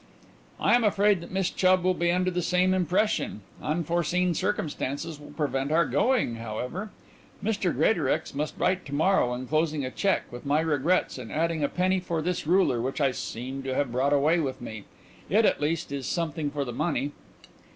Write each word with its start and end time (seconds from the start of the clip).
"I 0.59 0.73
am 0.73 0.83
afraid 0.83 1.21
that 1.21 1.29
Miss 1.29 1.51
Chubb 1.51 1.83
will 1.83 1.93
be 1.93 2.11
under 2.11 2.31
the 2.31 2.41
same 2.41 2.73
impression. 2.73 3.41
Unforeseen 3.61 4.33
circumstances 4.33 5.19
will 5.19 5.29
prevent 5.29 5.71
our 5.71 5.85
going, 5.85 6.37
however. 6.37 6.89
Mr 7.43 7.71
Greatorex 7.71 8.33
must 8.33 8.57
write 8.57 8.83
to 8.87 8.95
morrow, 8.95 9.31
enclosing 9.35 9.85
a 9.85 9.91
cheque, 9.91 10.23
with 10.31 10.43
my 10.43 10.59
regrets, 10.61 11.19
and 11.19 11.31
adding 11.31 11.63
a 11.63 11.69
penny 11.69 11.99
for 11.99 12.19
this 12.23 12.47
ruler 12.47 12.81
which 12.81 12.99
I 12.99 13.11
seem 13.11 13.61
to 13.61 13.75
have 13.75 13.91
brought 13.91 14.11
away 14.11 14.39
with 14.39 14.59
me. 14.59 14.85
It, 15.29 15.45
at 15.45 15.61
least, 15.61 15.91
is 15.91 16.07
something 16.07 16.49
for 16.49 16.65
the 16.65 16.73
money." 16.73 17.11